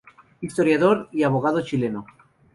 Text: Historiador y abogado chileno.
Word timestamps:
Historiador 0.41 1.09
y 1.11 1.21
abogado 1.21 1.61
chileno. 1.61 2.07